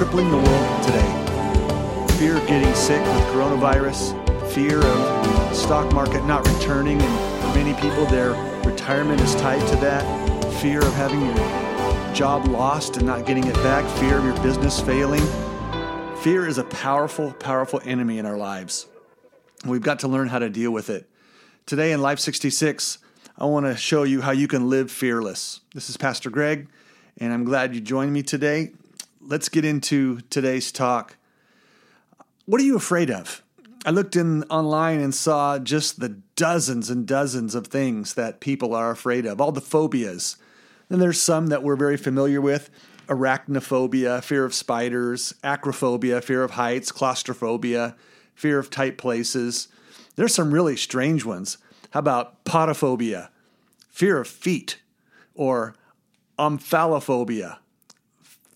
[0.00, 2.16] crippling the world today.
[2.16, 4.16] Fear of getting sick with coronavirus,
[4.50, 8.30] fear of the stock market not returning, and for many people, their
[8.62, 10.02] retirement is tied to that.
[10.54, 14.80] Fear of having your job lost and not getting it back, fear of your business
[14.80, 15.20] failing.
[16.22, 18.86] Fear is a powerful, powerful enemy in our lives.
[19.66, 21.10] We've got to learn how to deal with it.
[21.66, 22.96] Today in Life 66,
[23.36, 25.60] I want to show you how you can live fearless.
[25.74, 26.68] This is Pastor Greg,
[27.18, 28.70] and I'm glad you joined me today.
[29.30, 31.16] Let's get into today's talk.
[32.46, 33.44] What are you afraid of?
[33.86, 38.74] I looked in online and saw just the dozens and dozens of things that people
[38.74, 40.36] are afraid of, all the phobias.
[40.88, 42.70] And there's some that we're very familiar with
[43.06, 47.94] arachnophobia, fear of spiders, acrophobia, fear of heights, claustrophobia,
[48.34, 49.68] fear of tight places.
[50.16, 51.56] There's some really strange ones.
[51.90, 53.28] How about podophobia,
[53.90, 54.80] fear of feet,
[55.36, 55.76] or
[56.36, 57.58] omphalophobia,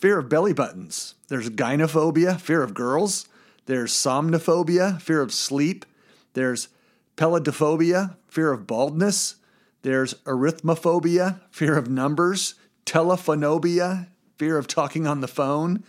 [0.04, 1.14] fear of belly buttons.
[1.28, 3.26] There's gynophobia, fear of girls.
[3.64, 5.86] There's somnophobia, fear of sleep.
[6.34, 6.68] There's
[7.16, 9.36] peladophobia, fear of baldness.
[9.80, 12.54] There's arithmophobia, fear of numbers.
[12.84, 15.82] Telephonobia, fear of talking on the phone.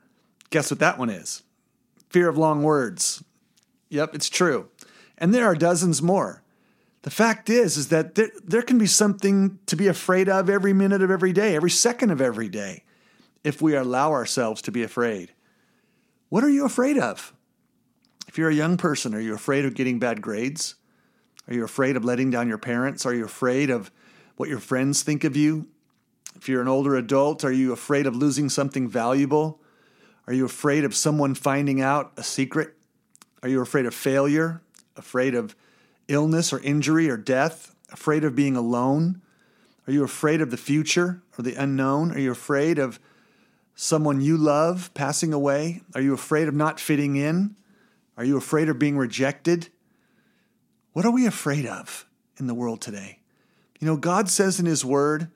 [0.50, 1.44] Guess what that one is?
[2.10, 3.24] Fear of long words.
[3.88, 4.68] Yep, it's true.
[5.18, 6.44] And there are dozens more.
[7.04, 10.74] The fact is, is that there, there can be something to be afraid of every
[10.74, 12.84] minute of every day, every second of every day,
[13.44, 15.34] if we allow ourselves to be afraid.
[16.28, 17.34] What are you afraid of?
[18.28, 20.76] If you're a young person, are you afraid of getting bad grades?
[21.48, 23.06] Are you afraid of letting down your parents?
[23.06, 23.92] Are you afraid of
[24.36, 25.68] what your friends think of you?
[26.36, 29.62] If you're an older adult, are you afraid of losing something valuable?
[30.28, 32.76] Are you afraid of someone finding out a secret?
[33.42, 34.62] Are you afraid of failure?
[34.96, 35.56] Afraid of
[36.10, 37.74] illness or injury or death?
[37.92, 39.22] Afraid of being alone?
[39.88, 42.12] Are you afraid of the future or the unknown?
[42.12, 43.00] Are you afraid of
[43.74, 45.82] someone you love passing away?
[45.96, 47.56] Are you afraid of not fitting in?
[48.18, 49.70] Are you afraid of being rejected?
[50.92, 52.06] What are we afraid of
[52.38, 53.20] in the world today?
[53.80, 55.30] You know, God says in His Word,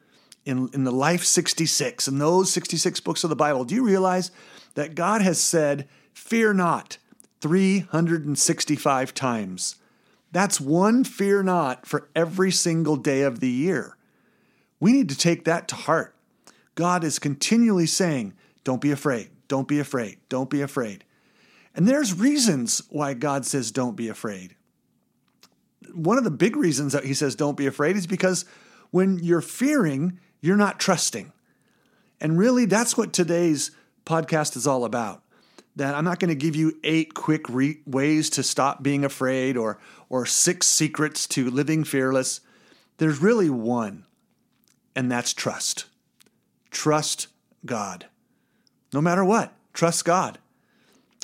[0.45, 4.31] in, in the Life 66, in those 66 books of the Bible, do you realize
[4.75, 6.97] that God has said, Fear not,
[7.39, 9.77] 365 times?
[10.33, 13.95] That's one fear not for every single day of the year.
[14.79, 16.15] We need to take that to heart.
[16.75, 18.33] God is continually saying,
[18.63, 21.05] Don't be afraid, don't be afraid, don't be afraid.
[21.75, 24.55] And there's reasons why God says, Don't be afraid.
[25.93, 28.43] One of the big reasons that He says, Don't be afraid is because
[28.89, 31.31] when you're fearing, you're not trusting.
[32.19, 33.69] And really, that's what today's
[34.03, 35.23] podcast is all about.
[35.75, 39.57] That I'm not going to give you eight quick re- ways to stop being afraid
[39.57, 39.79] or,
[40.09, 42.41] or six secrets to living fearless.
[42.97, 44.05] There's really one,
[44.95, 45.85] and that's trust.
[46.69, 47.27] Trust
[47.65, 48.05] God.
[48.93, 50.37] No matter what, trust God.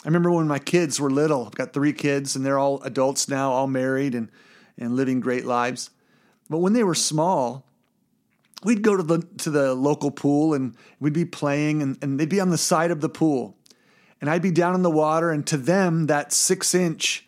[0.04, 3.28] I remember when my kids were little, I've got three kids, and they're all adults
[3.28, 4.32] now, all married and,
[4.78, 5.92] and living great lives.
[6.50, 7.66] But when they were small,
[8.64, 12.30] we'd go to the to the local pool and we'd be playing and, and they'd
[12.30, 13.56] be on the side of the pool
[14.22, 17.28] and i'd be down in the water and to them that six inch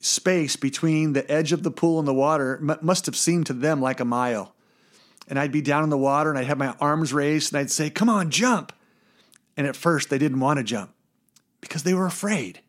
[0.00, 3.52] space between the edge of the pool and the water m- must have seemed to
[3.52, 4.54] them like a mile.
[5.28, 7.70] And i'd be down in the water and i'd have my arms raised and i'd
[7.70, 8.72] say come on jump!
[9.56, 10.92] And at first they didn't want to jump
[11.60, 12.60] because they were afraid.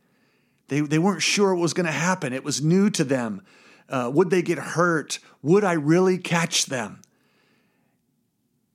[0.68, 2.34] They, they weren't sure what was going to happen.
[2.34, 3.44] It was new to them.
[3.90, 5.20] Uh, would they get hurt?
[5.42, 7.02] Would i really catch them?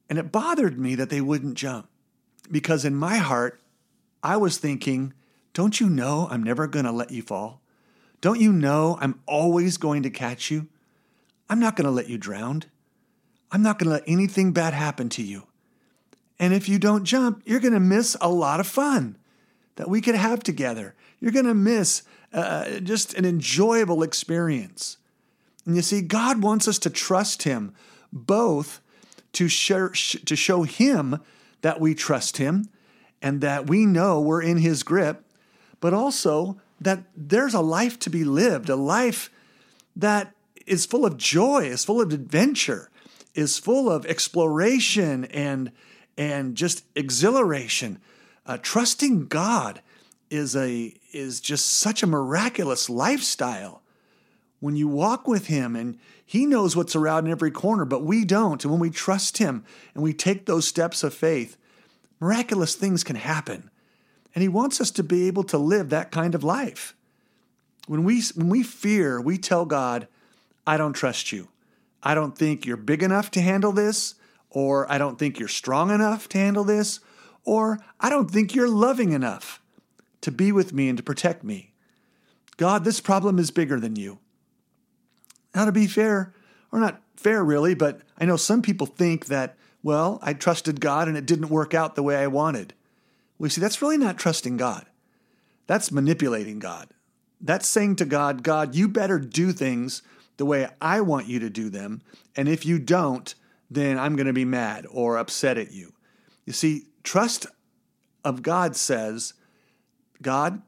[0.08, 1.88] And it bothered me that they wouldn't jump
[2.50, 3.60] because in my heart,
[4.26, 5.14] I was thinking,
[5.54, 7.60] don't you know I'm never going to let you fall?
[8.20, 10.66] Don't you know I'm always going to catch you?
[11.48, 12.64] I'm not going to let you drown.
[13.52, 15.44] I'm not going to let anything bad happen to you.
[16.38, 19.16] And if you don't jump, you're going to miss a lot of fun
[19.76, 20.94] that we could have together.
[21.20, 24.98] You're going to miss uh, just an enjoyable experience.
[25.64, 27.72] And you see, God wants us to trust Him
[28.12, 28.80] both
[29.36, 31.20] to to show him
[31.60, 32.70] that we trust him
[33.22, 35.24] and that we know we're in his grip,
[35.80, 39.30] but also that there's a life to be lived, a life
[39.94, 40.32] that
[40.66, 42.90] is full of joy, is full of adventure,
[43.34, 45.72] is full of exploration and
[46.18, 47.98] and just exhilaration.
[48.46, 49.82] Uh, trusting God
[50.30, 53.82] is a is just such a miraculous lifestyle
[54.60, 58.24] when you walk with Him and He knows what's around in every corner, but we
[58.24, 58.64] don't.
[58.64, 59.64] And when we trust Him
[59.94, 61.56] and we take those steps of faith,
[62.20, 63.70] miraculous things can happen.
[64.34, 66.94] And He wants us to be able to live that kind of life.
[67.86, 70.08] When we, when we fear, we tell God,
[70.66, 71.48] I don't trust you.
[72.02, 74.14] I don't think you're big enough to handle this,
[74.50, 77.00] or I don't think you're strong enough to handle this,
[77.44, 79.60] or I don't think you're loving enough
[80.20, 81.72] to be with me and to protect me.
[82.56, 84.18] God, this problem is bigger than you.
[85.54, 86.34] Now, to be fair,
[86.72, 89.56] or not fair really, but I know some people think that,
[89.86, 92.74] well, I trusted God and it didn't work out the way I wanted.
[93.38, 94.84] Well, you see, that's really not trusting God.
[95.68, 96.88] That's manipulating God.
[97.40, 100.02] That's saying to God, God, you better do things
[100.38, 102.02] the way I want you to do them.
[102.34, 103.32] And if you don't,
[103.70, 105.92] then I'm going to be mad or upset at you.
[106.46, 107.46] You see, trust
[108.24, 109.34] of God says,
[110.20, 110.62] God,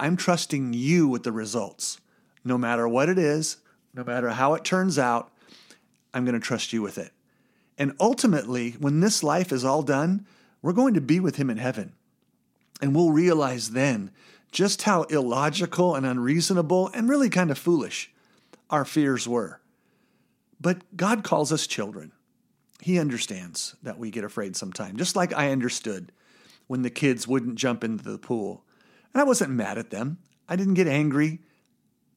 [0.00, 2.00] I'm trusting you with the results.
[2.42, 3.58] No matter what it is,
[3.94, 5.30] no matter how it turns out,
[6.12, 7.12] I'm going to trust you with it.
[7.78, 10.26] And ultimately, when this life is all done,
[10.62, 11.92] we're going to be with him in heaven.
[12.80, 14.10] And we'll realize then
[14.52, 18.12] just how illogical and unreasonable and really kind of foolish
[18.70, 19.60] our fears were.
[20.60, 22.12] But God calls us children.
[22.80, 26.12] He understands that we get afraid sometimes, just like I understood
[26.66, 28.64] when the kids wouldn't jump into the pool.
[29.12, 30.18] And I wasn't mad at them.
[30.48, 31.40] I didn't get angry.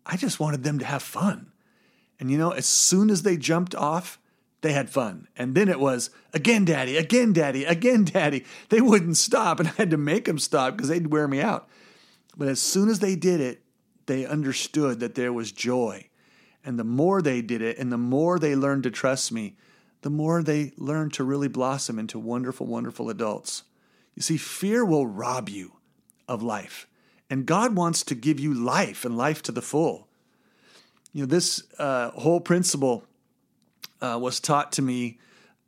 [0.06, 1.52] I just wanted them to have fun.
[2.20, 4.20] And you know, as soon as they jumped off,
[4.62, 5.28] they had fun.
[5.36, 8.46] And then it was, again, daddy, again, daddy, again, daddy.
[8.70, 11.70] They wouldn't stop, and I had to make them stop because they'd wear me out.
[12.36, 13.62] But as soon as they did it,
[14.08, 16.10] they understood that there was joy.
[16.64, 19.58] And the more they did it, and the more they learned to trust me,
[20.02, 23.64] the more they learned to really blossom into wonderful, wonderful adults.
[24.16, 25.74] You see, fear will rob you
[26.28, 26.88] of life.
[27.30, 30.08] And God wants to give you life and life to the full.
[31.14, 33.07] You know, this uh, whole principle
[34.02, 35.20] uh, was taught to me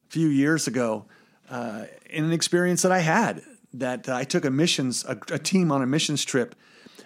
[0.07, 1.05] a few years ago
[1.49, 3.41] uh, in an experience that I had.
[3.73, 6.55] That I took a missions, a, a, team on a missions trip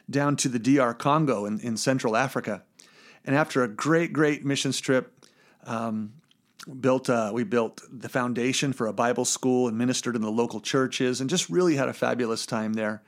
[0.09, 2.63] down to the DR Congo in, in Central Africa.
[3.25, 5.13] And after a great, great missions trip,
[5.65, 6.13] um,
[6.79, 10.61] built uh, we built the foundation for a Bible school and ministered in the local
[10.61, 13.01] churches, and just really had a fabulous time there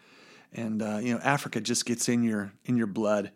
[0.56, 3.32] and uh, you know Africa just gets in your in your blood.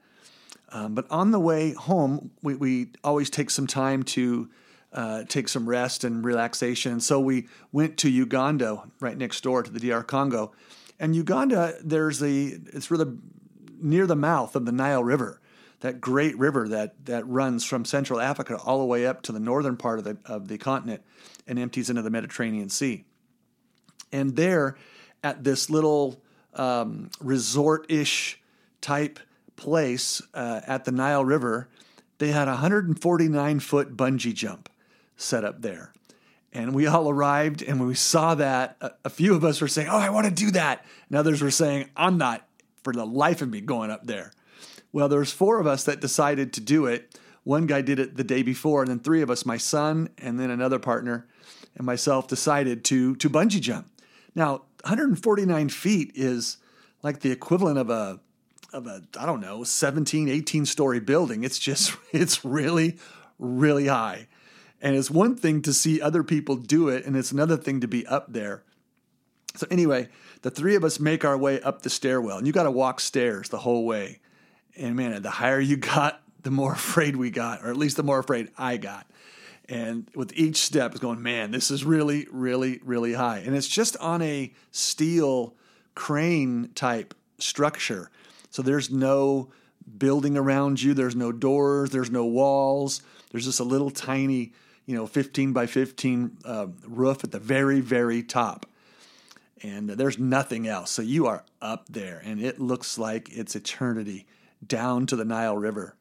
[0.71, 4.49] Um, but on the way home, we, we always take some time to
[4.91, 6.99] uh, take some rest and relaxation.
[6.99, 10.51] so we went to Uganda, right next door to the DR Congo.
[10.99, 13.17] And Uganda, there's a it's really
[13.79, 15.39] near the mouth of the Nile River,
[15.79, 19.39] that great river that that runs from Central Africa all the way up to the
[19.39, 21.03] northern part of the of the continent
[21.47, 23.05] and empties into the Mediterranean Sea.
[24.11, 24.75] And there,
[25.23, 26.21] at this little
[26.53, 28.41] um, resort ish
[28.81, 29.19] type
[29.55, 31.69] place uh, at the Nile River,
[32.17, 34.69] they had a 149 foot bungee jump
[35.19, 35.93] set up there.
[36.51, 39.67] And we all arrived and when we saw that, a, a few of us were
[39.67, 40.85] saying, Oh, I want to do that.
[41.07, 42.47] And others were saying, I'm not
[42.83, 44.31] for the life of me going up there.
[44.91, 47.19] Well, there was four of us that decided to do it.
[47.43, 50.39] One guy did it the day before, and then three of us, my son and
[50.39, 51.27] then another partner
[51.75, 53.87] and myself, decided to to bungee jump.
[54.33, 56.57] Now, 149 feet is
[57.03, 58.19] like the equivalent of a
[58.73, 62.97] of a I don't know 17 18 story building it's just it's really
[63.39, 64.27] really high
[64.81, 67.87] and it's one thing to see other people do it and it's another thing to
[67.87, 68.63] be up there.
[69.55, 70.09] So anyway
[70.41, 72.99] the three of us make our way up the stairwell and you got to walk
[72.99, 74.19] stairs the whole way.
[74.77, 78.03] And man the higher you got the more afraid we got or at least the
[78.03, 79.07] more afraid I got.
[79.67, 83.39] And with each step is going man this is really really really high.
[83.39, 85.55] And it's just on a steel
[85.95, 88.09] crane type structure.
[88.49, 89.51] So there's no
[89.97, 93.01] building around you there's no doors there's no walls.
[93.31, 94.53] There's just a little tiny
[94.89, 98.65] you know 15 by 15 uh, roof at the very very top
[99.61, 104.25] and there's nothing else so you are up there and it looks like it's eternity
[104.65, 105.95] down to the nile river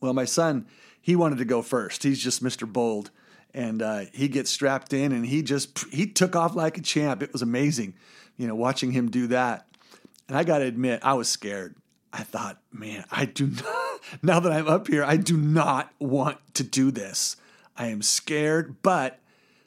[0.00, 0.66] well my son
[1.08, 2.02] he wanted to go first.
[2.02, 2.70] He's just Mr.
[2.70, 3.10] Bold.
[3.54, 7.22] And uh, he gets strapped in and he just he took off like a champ.
[7.22, 7.94] It was amazing,
[8.36, 9.66] you know, watching him do that.
[10.28, 11.76] And I got to admit, I was scared.
[12.12, 16.36] I thought, man, I do not, now that I'm up here, I do not want
[16.56, 17.36] to do this.
[17.78, 19.20] I am scared, but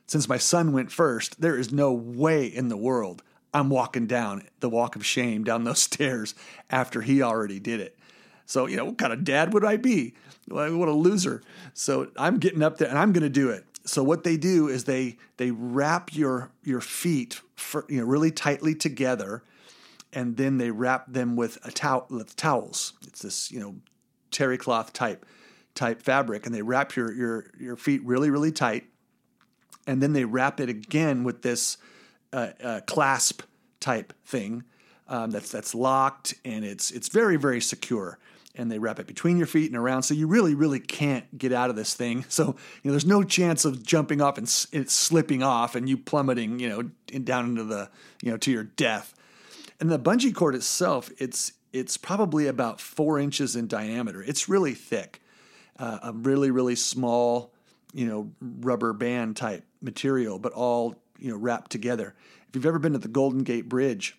[0.05, 4.47] since my son went first, there is no way in the world I'm walking down
[4.59, 6.35] the walk of shame down those stairs
[6.69, 7.97] after he already did it.
[8.45, 10.13] So, you know, what kind of dad would I be?
[10.47, 11.41] What a loser.
[11.73, 13.65] So I'm getting up there and I'm going to do it.
[13.85, 18.29] So what they do is they they wrap your your feet for, you know really
[18.29, 19.43] tightly together,
[20.13, 22.93] and then they wrap them with a towel with towels.
[23.07, 23.75] It's this you know
[24.29, 25.25] terry cloth type
[25.75, 28.85] type fabric, and they wrap your your your feet really really tight,
[29.87, 31.77] and then they wrap it again with this
[32.33, 33.41] uh, uh, clasp
[33.79, 34.63] type thing
[35.07, 38.19] um, that's that's locked and it's it's very very secure
[38.55, 40.03] and they wrap it between your feet and around.
[40.03, 42.25] So you really, really can't get out of this thing.
[42.31, 42.53] So, you
[42.85, 46.69] know, there's no chance of jumping off and it's slipping off and you plummeting, you
[46.69, 47.89] know, in, down into the,
[48.21, 49.13] you know, to your death.
[49.79, 54.23] And the bungee cord itself, it's, it's probably about four inches in diameter.
[54.23, 55.20] It's really thick,
[55.81, 57.51] uh, a really, really small,
[57.91, 62.13] you know, rubber band type material, but all, you know, wrapped together.
[62.47, 64.15] If you've ever been to the Golden Gate Bridge,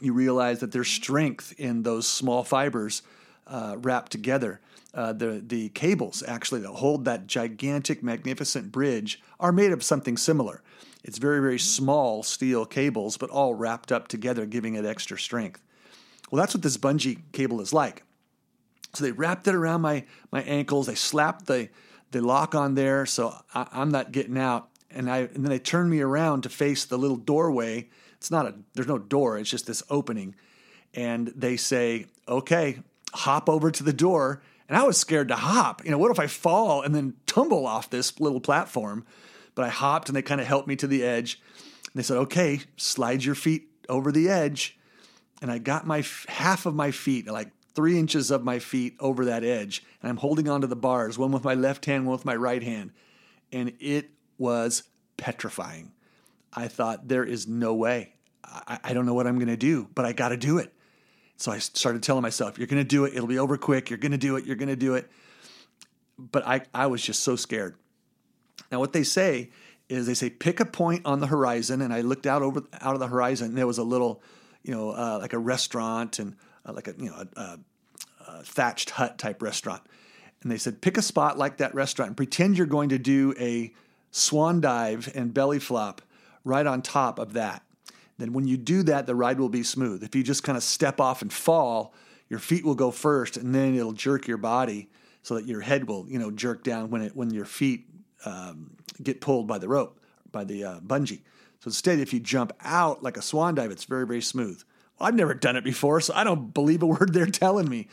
[0.00, 3.02] you realize that there's strength in those small fibers
[3.48, 4.60] uh, wrapped together.
[4.94, 10.16] Uh, the the cables actually that hold that gigantic, magnificent bridge are made of something
[10.16, 10.62] similar.
[11.02, 15.60] It's very very small steel cables, but all wrapped up together, giving it extra strength.
[16.30, 18.04] Well, that's what this bungee cable is like.
[18.96, 20.86] So they wrapped it around my my ankles.
[20.86, 21.68] They slapped the
[22.10, 24.68] the lock on there, so I, I'm not getting out.
[24.90, 27.88] And I and then they turned me around to face the little doorway.
[28.16, 29.38] It's not a there's no door.
[29.38, 30.34] It's just this opening,
[30.94, 32.78] and they say, "Okay,
[33.16, 34.42] hop over to the door.
[34.68, 35.84] And I was scared to hop.
[35.84, 39.04] You know, what if I fall and then tumble off this little platform?
[39.54, 41.40] But I hopped and they kind of helped me to the edge.
[41.84, 44.78] And they said, okay, slide your feet over the edge.
[45.40, 49.26] And I got my half of my feet, like three inches of my feet over
[49.26, 49.84] that edge.
[50.02, 52.62] And I'm holding onto the bars, one with my left hand, one with my right
[52.62, 52.90] hand.
[53.52, 54.84] And it was
[55.18, 55.92] petrifying.
[56.52, 58.14] I thought, there is no way.
[58.42, 60.72] I, I don't know what I'm going to do, but I got to do it.
[61.36, 63.14] So I started telling myself, you're going to do it.
[63.14, 63.90] It'll be over quick.
[63.90, 64.46] You're going to do it.
[64.46, 65.10] You're going to do it.
[66.18, 67.76] But I, I was just so scared.
[68.72, 69.50] Now, what they say
[69.90, 71.82] is they say, pick a point on the horizon.
[71.82, 74.22] And I looked out over out of the horizon and there was a little,
[74.62, 77.58] you know, uh, like a restaurant and uh, like a, you know, a, a,
[78.28, 79.82] a thatched hut type restaurant.
[80.42, 83.34] And they said, pick a spot like that restaurant and pretend you're going to do
[83.38, 83.72] a
[84.10, 86.02] swan dive and belly flop
[86.44, 87.62] right on top of that
[88.18, 90.02] then when you do that, the ride will be smooth.
[90.02, 91.94] If you just kind of step off and fall,
[92.28, 94.88] your feet will go first, and then it'll jerk your body
[95.22, 97.86] so that your head will, you know, jerk down when it when your feet
[98.24, 98.70] um,
[99.02, 100.00] get pulled by the rope,
[100.32, 101.20] by the uh, bungee.
[101.60, 104.62] So instead, if you jump out like a swan dive, it's very very smooth.
[105.00, 107.88] I've never done it before, so I don't believe a word they're telling me.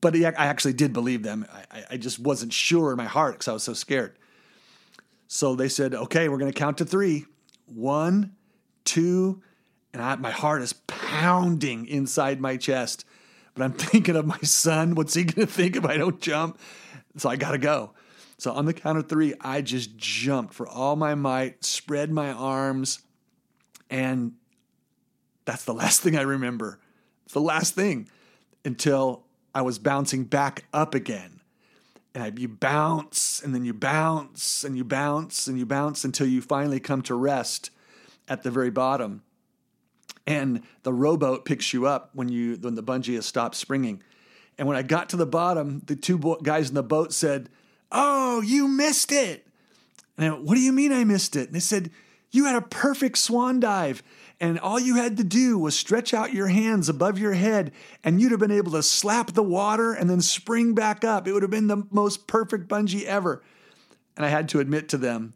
[0.00, 1.46] But I actually did believe them.
[1.70, 4.18] I, I just wasn't sure in my heart because I was so scared.
[5.28, 7.26] So they said, "Okay, we're going to count to three.
[7.66, 8.34] One,
[8.84, 9.42] two,
[9.92, 13.04] and I, my heart is pounding inside my chest.
[13.54, 14.94] But I'm thinking of my son.
[14.94, 16.58] What's he going to think if I don't jump?
[17.16, 17.92] So I got to go.
[18.38, 22.32] So on the count of three, I just jumped for all my might, spread my
[22.32, 23.00] arms,
[23.90, 24.32] and
[25.44, 26.78] that's the last thing I remember.
[27.24, 28.08] It's the last thing
[28.64, 31.40] until I was bouncing back up again.
[32.14, 36.26] And I, you bounce, and then you bounce, and you bounce, and you bounce until
[36.26, 37.70] you finally come to rest
[38.28, 39.22] at the very bottom.
[40.26, 44.02] And the rowboat picks you up when you when the bungee has stopped springing.
[44.58, 47.48] And when I got to the bottom, the two guys in the boat said,
[47.90, 49.46] "Oh, you missed it."
[50.16, 51.90] And I went, "What do you mean I missed it?" And they said,
[52.30, 54.02] "You had a perfect swan dive."
[54.42, 57.72] And all you had to do was stretch out your hands above your head,
[58.02, 61.28] and you'd have been able to slap the water and then spring back up.
[61.28, 63.42] It would have been the most perfect bungee ever.
[64.16, 65.34] And I had to admit to them,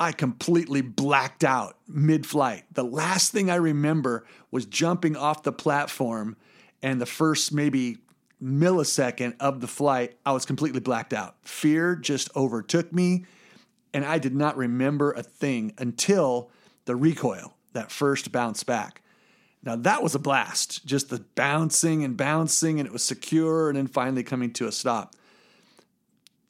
[0.00, 2.64] I completely blacked out mid flight.
[2.72, 6.36] The last thing I remember was jumping off the platform,
[6.82, 7.98] and the first maybe
[8.42, 11.36] millisecond of the flight, I was completely blacked out.
[11.42, 13.26] Fear just overtook me,
[13.92, 16.50] and I did not remember a thing until
[16.84, 19.02] the recoil, that first bounce back.
[19.62, 23.76] Now, that was a blast, just the bouncing and bouncing, and it was secure, and
[23.76, 25.14] then finally coming to a stop.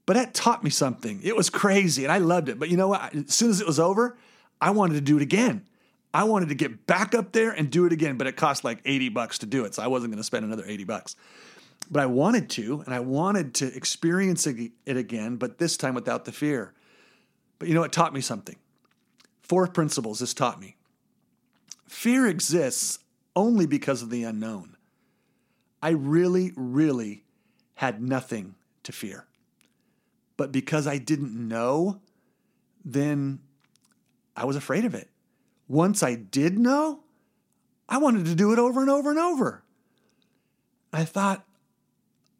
[0.08, 1.20] But that taught me something.
[1.22, 2.58] It was crazy and I loved it.
[2.58, 3.14] But you know what?
[3.14, 4.16] As soon as it was over,
[4.58, 5.66] I wanted to do it again.
[6.14, 8.80] I wanted to get back up there and do it again, but it cost like
[8.86, 9.74] 80 bucks to do it.
[9.74, 11.14] So I wasn't going to spend another 80 bucks.
[11.90, 16.24] But I wanted to, and I wanted to experience it again, but this time without
[16.24, 16.72] the fear.
[17.58, 18.56] But you know, it taught me something.
[19.40, 20.76] Four principles this taught me.
[21.86, 22.98] Fear exists
[23.34, 24.76] only because of the unknown.
[25.82, 27.24] I really, really
[27.74, 29.26] had nothing to fear.
[30.36, 32.00] But because I didn't know,
[32.84, 33.40] then
[34.36, 35.08] I was afraid of it.
[35.66, 37.00] Once I did know,
[37.88, 39.62] I wanted to do it over and over and over.
[40.92, 41.44] I thought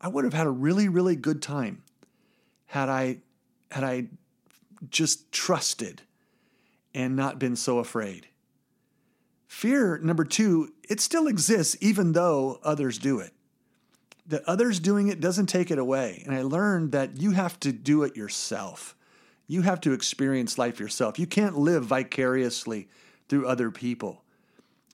[0.00, 1.82] I would have had a really, really good time
[2.66, 3.18] had I
[3.70, 4.08] had I
[4.90, 6.02] just trusted
[6.94, 8.28] and not been so afraid.
[9.46, 13.32] Fear, number two, it still exists even though others do it
[14.28, 16.22] that others doing it doesn't take it away.
[16.26, 18.94] And I learned that you have to do it yourself.
[19.46, 21.18] You have to experience life yourself.
[21.18, 22.88] You can't live vicariously
[23.28, 24.22] through other people.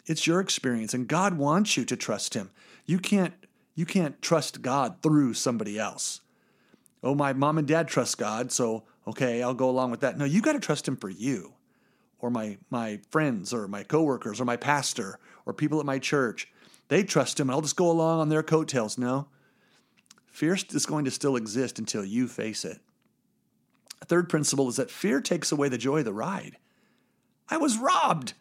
[0.06, 2.50] It's your experience, and God wants you to trust Him.
[2.86, 3.34] You can't
[3.74, 6.20] You can't trust God through somebody else.
[7.04, 10.16] Oh, my mom and dad trust God, so okay, I'll go along with that.
[10.16, 11.52] No, you got to trust him for you
[12.18, 16.48] or my my friends or my coworkers or my pastor or people at my church.
[16.88, 18.96] They trust him and I'll just go along on their coattails.
[18.96, 19.28] No.
[20.26, 22.80] Fear is going to still exist until you face it.
[24.00, 26.56] A third principle is that fear takes away the joy of the ride.
[27.48, 28.32] I was robbed.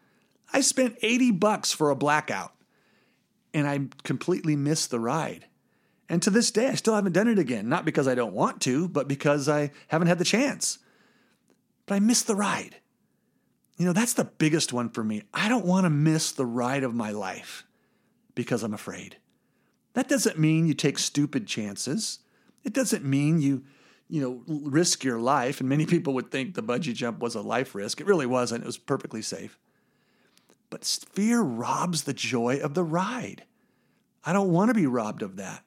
[0.51, 2.53] I spent 80 bucks for a blackout
[3.53, 5.45] and I completely missed the ride.
[6.09, 7.69] And to this day, I still haven't done it again.
[7.69, 10.79] Not because I don't want to, but because I haven't had the chance.
[11.85, 12.77] But I missed the ride.
[13.77, 15.23] You know, that's the biggest one for me.
[15.33, 17.65] I don't want to miss the ride of my life
[18.35, 19.17] because I'm afraid.
[19.93, 22.19] That doesn't mean you take stupid chances.
[22.63, 23.63] It doesn't mean you,
[24.07, 25.59] you know, risk your life.
[25.59, 27.99] And many people would think the bungee jump was a life risk.
[27.99, 28.63] It really wasn't.
[28.63, 29.57] It was perfectly safe.
[30.69, 33.43] But fear robs the joy of the ride.
[34.25, 35.63] I don't want to be robbed of that.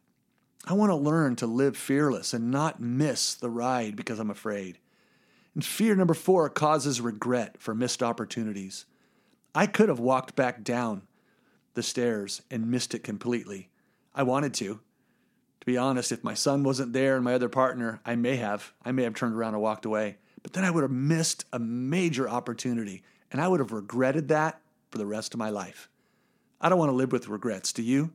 [0.67, 4.79] I want to learn to live fearless and not miss the ride because I'm afraid.
[5.55, 8.85] And fear number four causes regret for missed opportunities.
[9.55, 11.03] I could have walked back down
[11.75, 13.69] the stairs and missed it completely.
[14.15, 14.81] I wanted to.
[15.61, 18.73] To be honest, if my son wasn't there and my other partner, I may have.
[18.85, 20.17] I may have turned around and walked away.
[20.43, 24.61] But then I would have missed a major opportunity, and I would have regretted that
[24.91, 25.89] for the rest of my life.
[26.61, 27.73] I don't want to live with regrets.
[27.73, 28.13] Do you?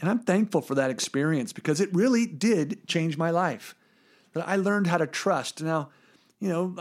[0.00, 3.74] And I'm thankful for that experience because it really did change my life.
[4.32, 5.62] That I learned how to trust.
[5.62, 5.90] Now,
[6.38, 6.76] you know,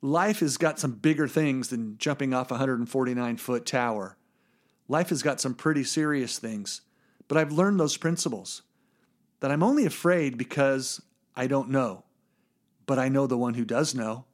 [0.00, 4.16] life has got some bigger things than jumping off a 149 foot tower.
[4.88, 6.82] Life has got some pretty serious things,
[7.28, 8.62] but I've learned those principles
[9.40, 11.02] that I'm only afraid because
[11.34, 12.04] I don't know,
[12.86, 14.24] but I know the one who does know.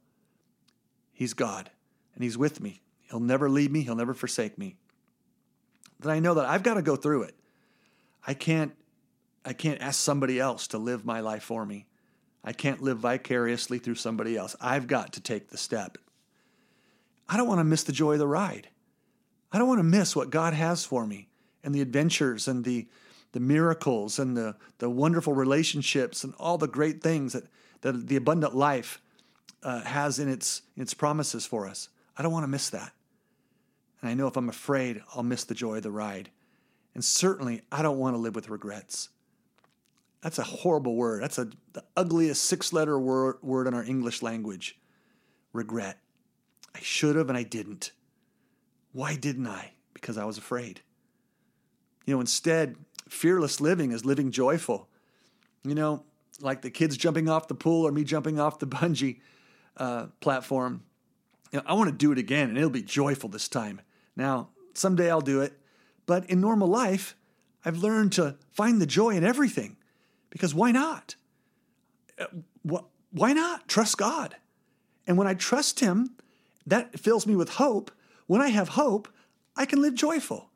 [1.13, 1.71] He's God,
[2.13, 2.81] and He's with me.
[3.09, 4.77] He'll never leave me, He'll never forsake me.
[6.01, 7.35] That I know that I've got to go through it.
[8.25, 8.73] I can't
[9.45, 11.87] I can't ask somebody else to live my life for me.
[12.43, 14.55] I can't live vicariously through somebody else.
[14.59, 15.97] I've got to take the step.
[17.27, 18.67] I don't want to miss the joy of the ride.
[19.51, 21.29] I don't want to miss what God has for me
[21.63, 22.87] and the adventures and the
[23.31, 27.43] the miracles and the, the wonderful relationships and all the great things that,
[27.81, 29.01] that the abundant life
[29.63, 31.89] uh, has in its, its promises for us.
[32.17, 32.91] I don't want to miss that.
[34.01, 36.29] And I know if I'm afraid, I'll miss the joy of the ride.
[36.93, 39.09] And certainly, I don't want to live with regrets.
[40.21, 41.23] That's a horrible word.
[41.23, 44.77] That's a, the ugliest six letter word, word in our English language
[45.53, 45.99] regret.
[46.75, 47.91] I should have and I didn't.
[48.91, 49.71] Why didn't I?
[49.93, 50.81] Because I was afraid.
[52.05, 52.75] You know, instead,
[53.07, 54.89] fearless living is living joyful.
[55.63, 56.03] You know,
[56.41, 59.19] like the kids jumping off the pool or me jumping off the bungee
[59.77, 60.83] uh, platform.
[61.51, 63.81] You know, I want to do it again and it'll be joyful this time.
[64.15, 65.53] Now, someday I'll do it.
[66.09, 67.15] But in normal life,
[67.63, 69.77] I've learned to find the joy in everything
[70.31, 71.13] because why not?
[72.17, 72.79] Uh,
[73.11, 73.67] why not?
[73.67, 74.35] Trust God.
[75.05, 76.15] And when I trust Him,
[76.65, 77.91] that fills me with hope.
[78.25, 79.07] When I have hope,
[79.55, 80.49] I can live joyful.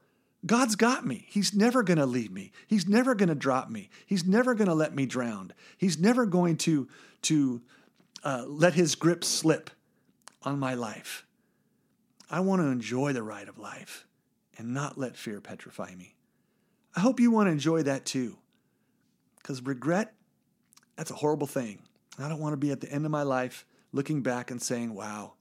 [0.44, 1.28] God's got me.
[1.30, 2.52] He's never going to leave me.
[2.66, 3.92] He's never going to drop me.
[4.08, 5.54] He's never going to let me drown.
[5.78, 6.88] He's never going to,
[7.24, 7.62] to
[8.24, 9.70] uh, let his grip slip
[10.42, 11.28] on my life.
[12.28, 14.08] I want to enjoy the ride of life
[14.58, 16.16] and not let fear petrify me.
[16.96, 18.38] I hope you want to enjoy that too.
[19.38, 20.14] Because regret,
[20.96, 21.80] that's a horrible thing.
[22.20, 24.94] I don't want to be at the end of my life looking back and saying,
[24.94, 25.34] wow,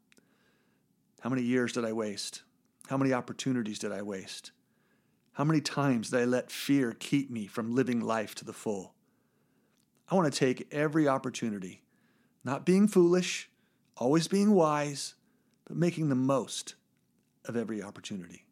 [1.20, 2.42] how many years did I waste?
[2.88, 4.50] How many opportunities did I waste?
[5.34, 8.94] How many times did I let fear keep me from living life to the full?
[10.10, 11.82] I want to take every opportunity,
[12.44, 13.48] not being foolish,
[13.96, 15.14] always being wise,
[15.64, 16.74] but making the most
[17.46, 18.44] of every opportunity.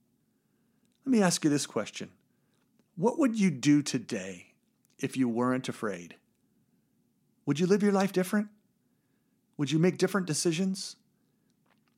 [1.04, 2.10] Let me ask you this question
[2.96, 4.54] What would you do today
[4.98, 6.16] if you weren't afraid?
[7.46, 8.48] Would you live your life different?
[9.56, 10.96] Would you make different decisions?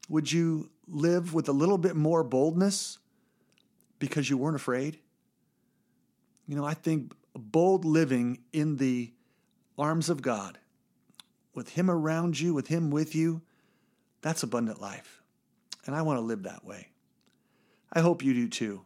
[0.08, 2.98] Would you live with a little bit more boldness
[3.98, 4.98] because you weren't afraid?
[6.48, 9.12] You know, I think bold living in the
[9.78, 10.58] arms of God,
[11.54, 13.42] with Him around you, with Him with you,
[14.22, 15.22] that's abundant life.
[15.86, 16.88] And I want to live that way.
[17.92, 18.82] I hope you do too.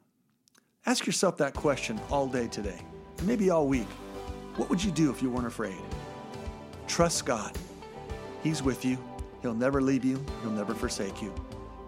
[0.87, 2.81] Ask yourself that question all day today,
[3.19, 3.89] and maybe all week.
[4.55, 5.77] What would you do if you weren't afraid?
[6.87, 7.59] Trust God.
[8.45, 8.97] He's with you.
[9.43, 10.25] He'll never leave you.
[10.43, 11.35] He'll never forsake you.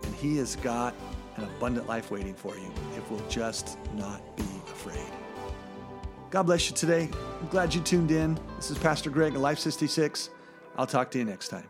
[0.03, 0.95] And He has got
[1.37, 5.07] an abundant life waiting for you if we'll just not be afraid.
[6.31, 7.09] God bless you today.
[7.41, 8.37] I'm glad you tuned in.
[8.57, 10.31] This is Pastor Greg at Life 66.
[10.77, 11.69] I'll talk to you next time.